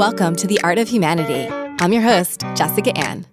[0.00, 1.46] Welcome to The Art of Humanity.
[1.78, 3.26] I'm your host, Jessica Ann.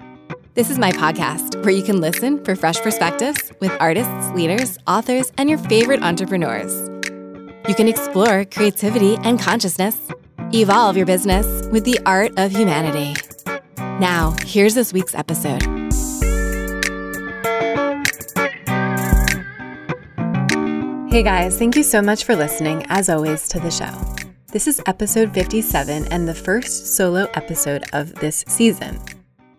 [0.53, 5.31] This is my podcast where you can listen for fresh perspectives with artists, leaders, authors,
[5.37, 6.73] and your favorite entrepreneurs.
[7.69, 9.97] You can explore creativity and consciousness,
[10.53, 13.15] evolve your business with the art of humanity.
[13.77, 15.63] Now, here's this week's episode.
[21.09, 24.26] Hey guys, thank you so much for listening, as always, to the show.
[24.49, 28.97] This is episode 57 and the first solo episode of this season.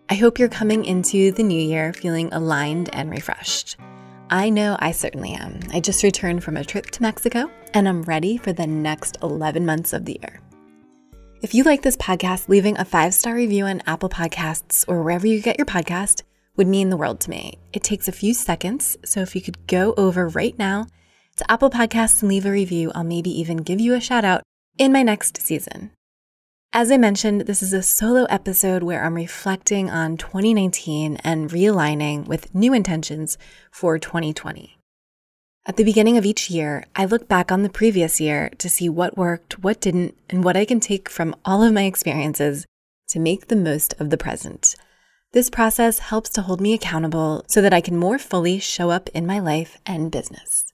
[0.09, 3.77] I hope you're coming into the new year feeling aligned and refreshed.
[4.31, 5.59] I know I certainly am.
[5.71, 9.63] I just returned from a trip to Mexico and I'm ready for the next 11
[9.63, 10.41] months of the year.
[11.43, 15.27] If you like this podcast, leaving a five star review on Apple Podcasts or wherever
[15.27, 16.23] you get your podcast
[16.55, 17.59] would mean the world to me.
[17.73, 20.87] It takes a few seconds, so if you could go over right now
[21.35, 22.91] to Apple Podcasts and leave a review.
[22.95, 24.41] I'll maybe even give you a shout out
[24.79, 25.91] in my next season.
[26.71, 32.27] As I mentioned, this is a solo episode where I'm reflecting on 2019 and realigning
[32.27, 33.37] with new intentions
[33.71, 34.77] for 2020.
[35.65, 38.87] At the beginning of each year, I look back on the previous year to see
[38.87, 42.65] what worked, what didn't, and what I can take from all of my experiences
[43.09, 44.75] to make the most of the present.
[45.33, 49.09] This process helps to hold me accountable so that I can more fully show up
[49.09, 50.71] in my life and business.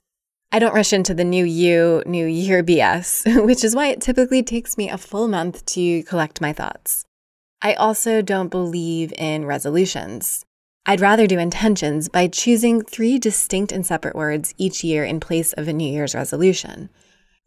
[0.56, 4.42] I don't rush into the new you, new year BS, which is why it typically
[4.42, 7.04] takes me a full month to collect my thoughts.
[7.62, 10.46] I also don't believe in resolutions.
[10.86, 15.52] I'd rather do intentions by choosing three distinct and separate words each year in place
[15.52, 16.90] of a New Year's resolution.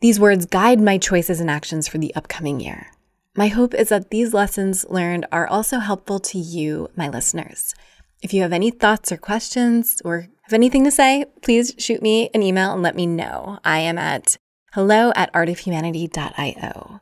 [0.02, 2.88] These words guide my choices and actions for the upcoming year.
[3.34, 7.74] My hope is that these lessons learned are also helpful to you, my listeners.
[8.20, 12.30] If you have any thoughts or questions or have anything to say, please shoot me
[12.34, 13.60] an email and let me know.
[13.64, 14.36] I am at
[14.72, 17.00] hello at artofhumanity.io.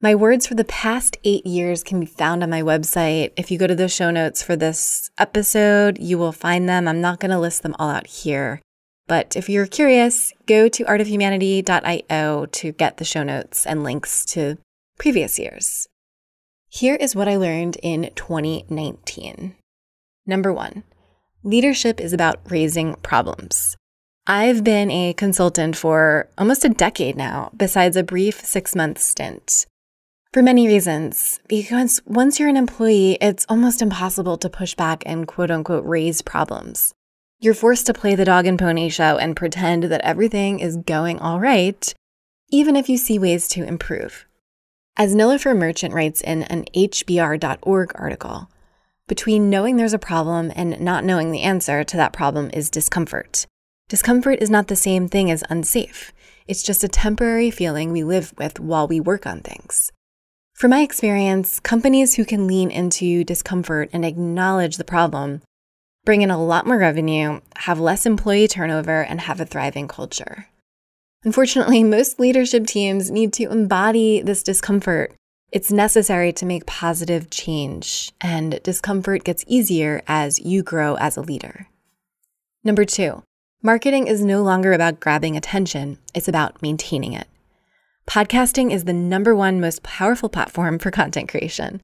[0.00, 3.32] My words for the past eight years can be found on my website.
[3.36, 6.86] If you go to the show notes for this episode, you will find them.
[6.86, 8.62] I'm not going to list them all out here.
[9.08, 14.58] But if you're curious, go to artofhumanity.io to get the show notes and links to
[14.98, 15.88] previous years.
[16.68, 19.56] Here is what I learned in 2019.
[20.28, 20.84] Number one,
[21.42, 23.76] Leadership is about raising problems.
[24.26, 29.64] I've been a consultant for almost a decade now, besides a brief six month stint.
[30.34, 35.26] For many reasons, because once you're an employee, it's almost impossible to push back and
[35.26, 36.92] quote unquote raise problems.
[37.40, 41.20] You're forced to play the dog and pony show and pretend that everything is going
[41.20, 41.94] all right,
[42.50, 44.26] even if you see ways to improve.
[44.96, 48.50] As Nilofer Merchant writes in an HBR.org article,
[49.08, 53.46] between knowing there's a problem and not knowing the answer to that problem is discomfort.
[53.88, 56.12] Discomfort is not the same thing as unsafe.
[56.46, 59.90] It's just a temporary feeling we live with while we work on things.
[60.54, 65.42] From my experience, companies who can lean into discomfort and acknowledge the problem
[66.04, 70.48] bring in a lot more revenue, have less employee turnover, and have a thriving culture.
[71.22, 75.14] Unfortunately, most leadership teams need to embody this discomfort
[75.50, 81.22] it's necessary to make positive change, and discomfort gets easier as you grow as a
[81.22, 81.68] leader.
[82.62, 83.22] Number two,
[83.62, 87.28] marketing is no longer about grabbing attention, it's about maintaining it.
[88.06, 91.80] Podcasting is the number one most powerful platform for content creation.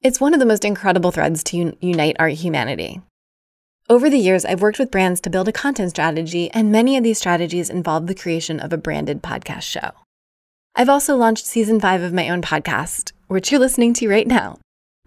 [0.00, 3.00] It's one of the most incredible threads to un- unite our humanity.
[3.90, 7.02] Over the years, I've worked with brands to build a content strategy, and many of
[7.02, 9.90] these strategies involve the creation of a branded podcast show.
[10.80, 14.58] I've also launched season five of my own podcast, which you're listening to right now.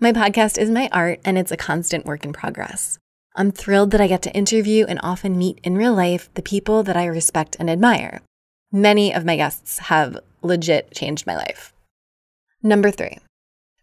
[0.02, 3.00] My podcast is my art and it's a constant work in progress.
[3.38, 6.84] I'm thrilled that I get to interview and often meet in real life the people
[6.84, 8.20] that I respect and admire.
[8.74, 11.72] Many of my guests have legit changed my life.
[12.62, 13.20] Number three,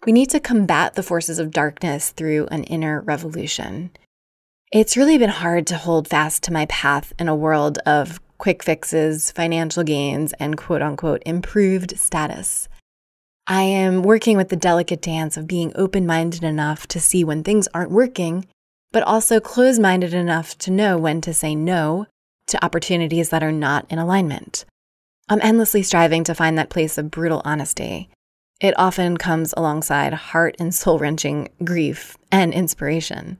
[0.05, 3.93] we need to combat the forces of darkness through an inner revolution.
[4.71, 8.63] It's really been hard to hold fast to my path in a world of quick
[8.63, 12.69] fixes, financial gains, and quote unquote improved status.
[13.47, 17.43] I am working with the delicate dance of being open minded enough to see when
[17.43, 18.47] things aren't working,
[18.93, 22.07] but also close minded enough to know when to say no
[22.47, 24.65] to opportunities that are not in alignment.
[25.29, 28.09] I'm endlessly striving to find that place of brutal honesty.
[28.61, 33.39] It often comes alongside heart and soul wrenching grief and inspiration.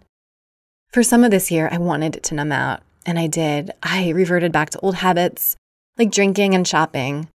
[0.93, 2.81] For some of this year, I wanted to numb out.
[3.09, 3.71] And I did.
[3.83, 5.57] I reverted back to old habits
[5.97, 7.31] like drinking and shopping.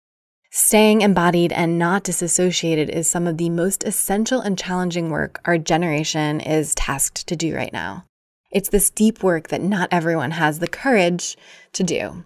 [0.51, 5.57] Staying embodied and not disassociated is some of the most essential and challenging work our
[5.57, 8.05] generation is tasked to do right now.
[8.51, 11.35] It's this deep work that not everyone has the courage
[11.71, 12.23] to do.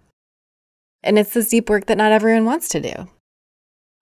[1.02, 3.08] And it's this deep work that not everyone wants to do.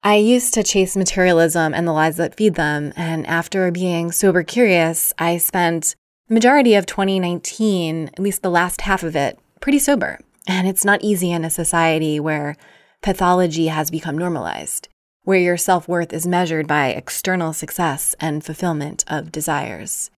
[0.02, 2.94] I used to chase materialism and the lies that feed them.
[2.96, 5.96] And after being sober curious, I spent
[6.27, 10.19] the majority of 2019, at least the last half of it, pretty sober.
[10.48, 12.56] And it's not easy in a society where
[13.01, 14.88] pathology has become normalized,
[15.24, 20.10] where your self worth is measured by external success and fulfillment of desires.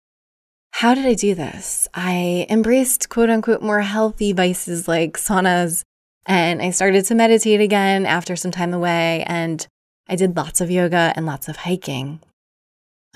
[0.73, 1.89] How did I do this?
[1.95, 5.83] I embraced quote unquote more healthy vices like saunas,
[6.27, 9.67] and I started to meditate again after some time away, and
[10.09, 12.21] I did lots of yoga and lots of hiking.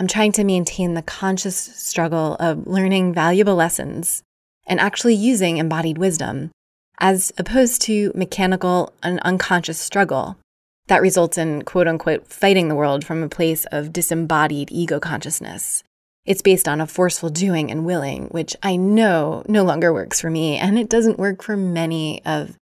[0.00, 4.22] I'm trying to maintain the conscious struggle of learning valuable lessons
[4.66, 6.52] and actually using embodied wisdom,
[7.00, 10.38] as opposed to mechanical and unconscious struggle
[10.86, 15.84] that results in quote unquote fighting the world from a place of disembodied ego consciousness.
[16.24, 20.30] It's based on a forceful doing and willing, which I know no longer works for
[20.30, 22.56] me, and it doesn't work for many of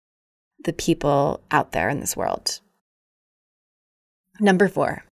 [0.64, 2.58] the people out there in this world.
[4.40, 5.04] Number four,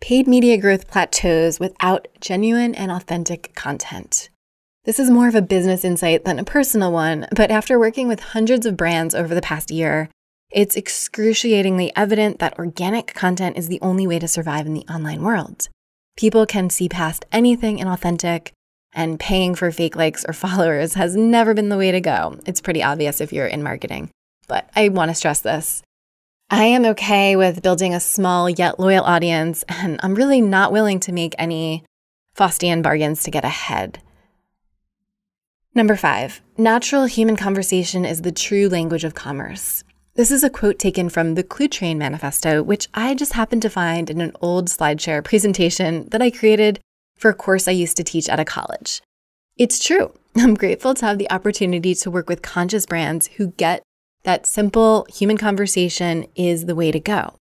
[0.00, 4.30] paid media growth plateaus without genuine and authentic content.
[4.84, 8.20] This is more of a business insight than a personal one, but after working with
[8.20, 10.08] hundreds of brands over the past year,
[10.50, 15.22] it's excruciatingly evident that organic content is the only way to survive in the online
[15.22, 15.68] world.
[16.16, 18.52] People can see past anything inauthentic,
[18.92, 22.38] and paying for fake likes or followers has never been the way to go.
[22.46, 24.10] It's pretty obvious if you're in marketing.
[24.48, 25.82] But I want to stress this.
[26.48, 31.00] I am okay with building a small yet loyal audience, and I'm really not willing
[31.00, 31.84] to make any
[32.36, 34.00] Faustian bargains to get ahead.
[35.74, 39.82] Number five, natural human conversation is the true language of commerce.
[40.14, 44.08] This is a quote taken from the Cluetrain Manifesto, which I just happened to find
[44.08, 46.78] in an old SlideShare presentation that I created
[47.18, 49.02] for a course I used to teach at a college.
[49.56, 50.12] It's true.
[50.36, 53.82] I'm grateful to have the opportunity to work with conscious brands who get
[54.26, 57.36] that simple human conversation is the way to go.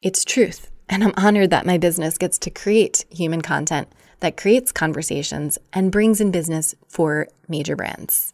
[0.00, 0.70] It's truth.
[0.88, 3.88] And I'm honored that my business gets to create human content
[4.20, 8.32] that creates conversations and brings in business for major brands.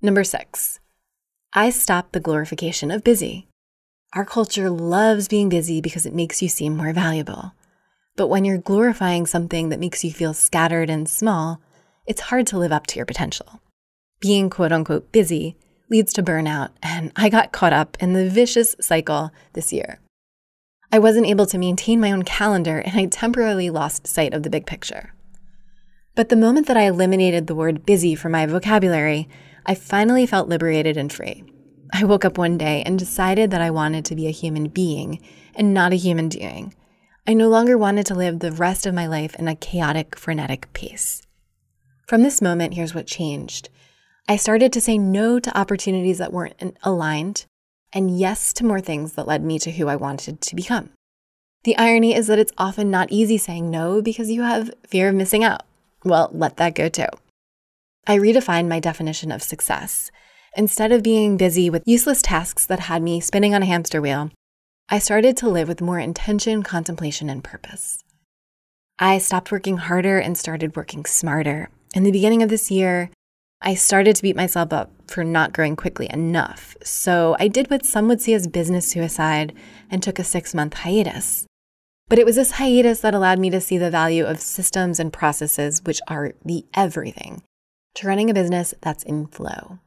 [0.00, 0.80] Number six,
[1.52, 3.46] I stop the glorification of busy.
[4.14, 7.52] Our culture loves being busy because it makes you seem more valuable.
[8.16, 11.60] But when you're glorifying something that makes you feel scattered and small,
[12.06, 13.60] it's hard to live up to your potential.
[14.18, 15.56] Being quote unquote busy
[15.88, 20.00] leads to burnout, and I got caught up in the vicious cycle this year.
[20.92, 24.50] I wasn't able to maintain my own calendar, and I temporarily lost sight of the
[24.50, 25.12] big picture.
[26.14, 29.28] But the moment that I eliminated the word busy from my vocabulary,
[29.66, 31.44] I finally felt liberated and free.
[31.92, 35.20] I woke up one day and decided that I wanted to be a human being
[35.54, 36.74] and not a human doing.
[37.26, 40.72] I no longer wanted to live the rest of my life in a chaotic, frenetic
[40.72, 41.22] pace.
[42.06, 43.68] From this moment, here's what changed.
[44.28, 47.44] I started to say no to opportunities that weren't aligned
[47.92, 50.90] and yes to more things that led me to who I wanted to become.
[51.62, 55.14] The irony is that it's often not easy saying no because you have fear of
[55.14, 55.62] missing out.
[56.04, 57.06] Well, let that go too.
[58.06, 60.10] I redefined my definition of success.
[60.56, 64.30] Instead of being busy with useless tasks that had me spinning on a hamster wheel,
[64.88, 68.02] I started to live with more intention, contemplation, and purpose.
[68.98, 71.68] I stopped working harder and started working smarter.
[71.94, 73.10] In the beginning of this year,
[73.62, 76.76] I started to beat myself up for not growing quickly enough.
[76.82, 79.54] So I did what some would see as business suicide
[79.90, 81.46] and took a six month hiatus.
[82.08, 85.12] But it was this hiatus that allowed me to see the value of systems and
[85.12, 87.42] processes, which are the everything
[87.96, 89.78] to running a business that's in flow.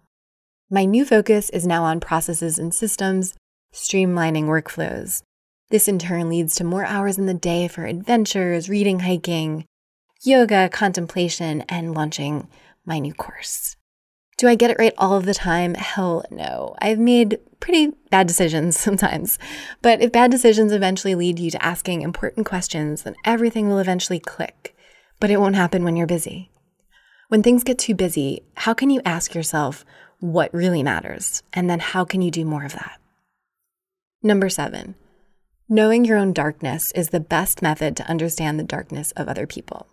[0.69, 3.35] My new focus is now on processes and systems,
[3.73, 5.21] streamlining workflows.
[5.69, 9.65] This in turn leads to more hours in the day for adventures, reading, hiking,
[10.23, 12.47] yoga, contemplation, and launching
[12.89, 13.77] my new course.
[14.37, 15.73] Do I get it right all of the time?
[15.75, 16.75] Hell no.
[16.81, 19.37] I've made pretty bad decisions sometimes.
[19.81, 24.19] But if bad decisions eventually lead you to asking important questions, then everything will eventually
[24.19, 24.75] click.
[25.19, 26.51] But it won't happen when you're busy.
[27.27, 29.85] When things get too busy, how can you ask yourself
[30.19, 31.43] what really matters?
[31.53, 32.99] And then how can you do more of that?
[34.23, 34.95] Number seven,
[35.67, 39.87] knowing your own darkness is the best method to understand the darkness of other people.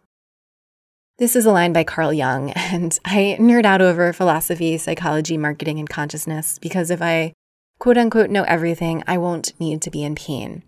[1.19, 5.79] This is a line by Carl Jung, and I nerd out over philosophy, psychology, marketing,
[5.79, 7.33] and consciousness because if I
[7.79, 10.63] quote unquote know everything, I won't need to be in pain.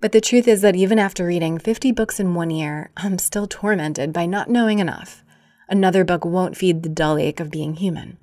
[0.00, 3.48] But the truth is that even after reading 50 books in one year, I'm still
[3.48, 5.24] tormented by not knowing enough
[5.68, 8.18] another book won't feed the dull ache of being human.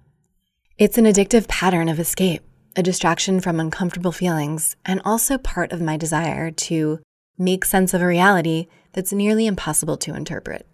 [0.77, 2.41] It's an addictive pattern of escape,
[2.77, 7.01] a distraction from uncomfortable feelings, and also part of my desire to
[7.37, 10.65] make sense of a reality that's nearly impossible to interpret.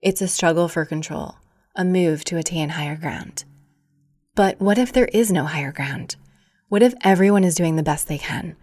[0.00, 1.38] It's a struggle for control,
[1.74, 3.44] a move to attain higher ground.
[4.36, 6.14] But what if there is no higher ground?
[6.68, 8.54] What if everyone is doing the best they can?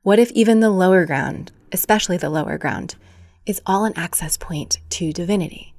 [0.00, 2.94] What if even the lower ground, especially the lower ground,
[3.44, 5.74] is all an access point to divinity?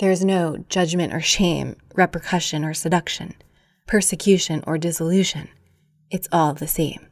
[0.00, 3.34] There is no judgment or shame, repercussion or seduction,
[3.86, 5.48] persecution or dissolution.
[6.10, 7.06] It's all the same.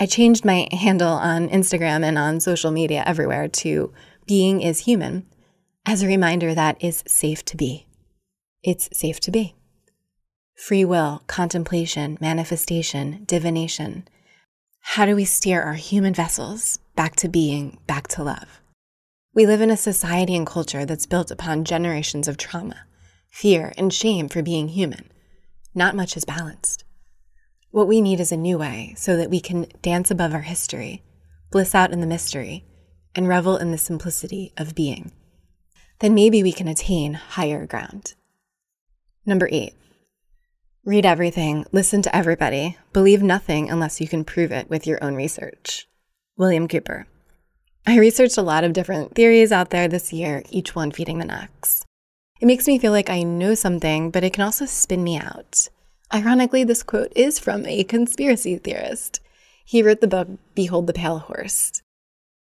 [0.00, 3.92] I changed my handle on Instagram and on social media everywhere to
[4.26, 5.26] being is human
[5.86, 7.86] as a reminder that is safe to be.
[8.64, 9.54] It's safe to be.
[10.56, 14.08] Free will, contemplation, manifestation, divination.
[14.80, 18.60] How do we steer our human vessels back to being, back to love?
[19.32, 22.86] We live in a society and culture that's built upon generations of trauma,
[23.30, 25.10] fear, and shame for being human.
[25.72, 26.84] Not much is balanced.
[27.70, 31.04] What we need is a new way so that we can dance above our history,
[31.52, 32.64] bliss out in the mystery,
[33.14, 35.12] and revel in the simplicity of being
[36.00, 38.14] then maybe we can attain higher ground.
[39.24, 39.74] Number eight,
[40.84, 45.14] read everything, listen to everybody, believe nothing unless you can prove it with your own
[45.14, 45.88] research.
[46.36, 47.06] William Cooper.
[47.86, 51.24] I researched a lot of different theories out there this year, each one feeding the
[51.24, 51.84] next.
[52.40, 55.68] It makes me feel like I know something, but it can also spin me out.
[56.12, 59.20] Ironically, this quote is from a conspiracy theorist.
[59.64, 61.82] He wrote the book Behold the Pale Horse.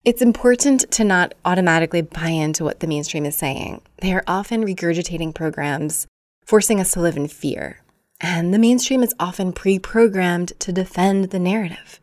[0.02, 3.82] It's important to not automatically buy into what the mainstream is saying.
[4.00, 6.06] They are often regurgitating programs,
[6.46, 7.82] forcing us to live in fear.
[8.18, 12.00] And the mainstream is often pre programmed to defend the narrative.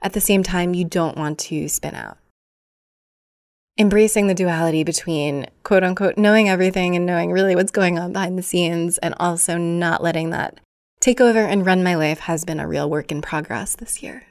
[0.00, 2.16] At the same time, you don't want to spin out.
[3.76, 8.38] Embracing the duality between quote unquote knowing everything and knowing really what's going on behind
[8.38, 10.60] the scenes, and also not letting that
[11.00, 14.26] take over and run my life has been a real work in progress this year.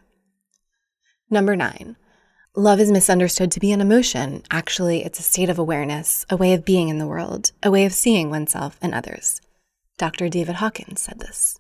[1.30, 1.98] Number nine,
[2.58, 4.44] Love is misunderstood to be an emotion.
[4.52, 7.86] Actually, it's a state of awareness, a way of being in the world, a way
[7.86, 9.40] of seeing oneself and others.
[9.98, 10.28] Dr.
[10.28, 11.58] David Hawkins said this.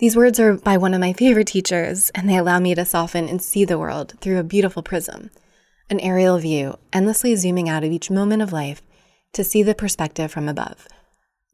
[0.00, 3.28] These words are by one of my favorite teachers, and they allow me to soften
[3.28, 5.30] and see the world through a beautiful prism,
[5.88, 8.82] an aerial view, endlessly zooming out of each moment of life
[9.34, 10.88] to see the perspective from above.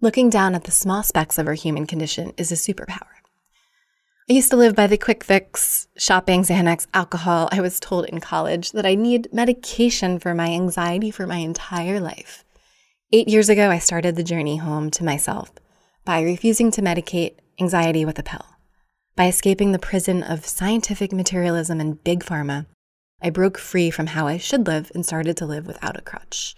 [0.00, 3.19] Looking down at the small specks of our human condition is a superpower.
[4.30, 7.49] I used to live by the quick fix, shopping, Xanax, alcohol.
[7.50, 11.99] I was told in college that I need medication for my anxiety for my entire
[11.99, 12.44] life.
[13.11, 15.50] Eight years ago, I started the journey home to myself
[16.04, 18.44] by refusing to medicate anxiety with a pill.
[19.16, 22.66] By escaping the prison of scientific materialism and big pharma,
[23.23, 26.54] I broke free from how I should live and started to live without a crutch.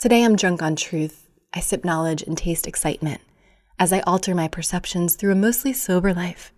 [0.00, 1.28] Today, I'm drunk on truth.
[1.54, 3.20] I sip knowledge and taste excitement
[3.78, 6.52] as I alter my perceptions through a mostly sober life.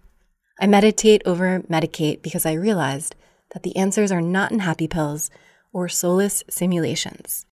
[0.61, 3.15] I meditate over medicate because I realized
[3.53, 5.31] that the answers are not in happy pills
[5.73, 7.47] or soulless simulations.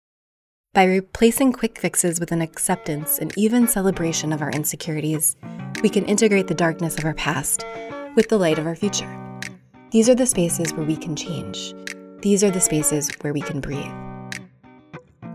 [0.73, 5.35] By replacing quick fixes with an acceptance and even celebration of our insecurities,
[5.81, 7.65] we can integrate the darkness of our past
[8.15, 9.09] with the light of our future.
[9.91, 11.73] These are the spaces where we can change.
[12.21, 13.91] These are the spaces where we can breathe.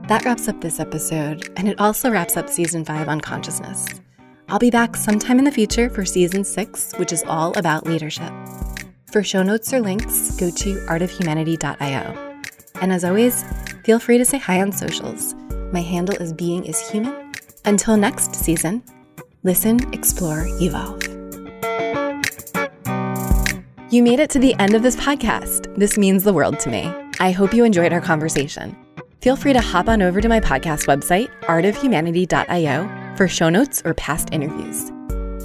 [0.07, 3.89] That wraps up this episode, and it also wraps up season five on consciousness.
[4.49, 8.33] I'll be back sometime in the future for season six, which is all about leadership.
[9.11, 12.41] For show notes or links, go to artofhumanity.io.
[12.81, 13.45] And as always,
[13.85, 15.35] feel free to say hi on socials.
[15.73, 17.33] My handle is Being is Human.
[17.65, 18.83] Until next season,
[19.45, 21.03] listen, explore, evolve.
[23.91, 25.75] You made it to the end of this podcast.
[25.77, 26.93] This means the world to me.
[27.21, 28.77] I hope you enjoyed our conversation.
[29.23, 33.95] Feel free to hop on over to my podcast website, artofhumanity.io for show notes or
[33.95, 34.91] past interviews.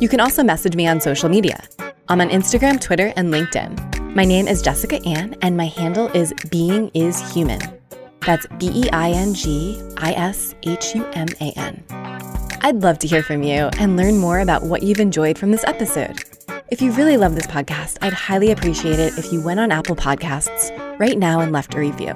[0.02, 1.62] You can also message me on social media.
[2.08, 4.16] I'm on Instagram, Twitter, and LinkedIn.
[4.16, 7.60] My name is Jessica Ann, and my handle is Being is Human.
[8.26, 11.84] That's B E I N G I S H U M A N.
[12.62, 15.64] I'd love to hear from you and learn more about what you've enjoyed from this
[15.66, 16.20] episode.
[16.70, 19.96] If you really love this podcast, I'd highly appreciate it if you went on Apple
[19.96, 22.14] Podcasts right now and left a review.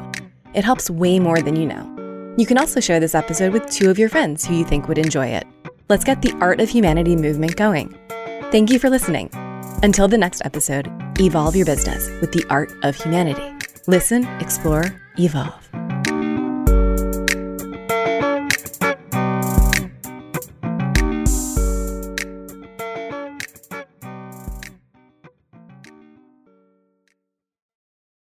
[0.54, 2.03] It helps way more than you know.
[2.36, 4.98] You can also share this episode with two of your friends who you think would
[4.98, 5.46] enjoy it.
[5.88, 7.98] Let's get the Art of Humanity movement going.
[8.52, 9.30] Thank you for listening.
[9.84, 13.68] Until the next episode, evolve your business with the art of humanity.
[13.86, 15.73] Listen, explore, evolve.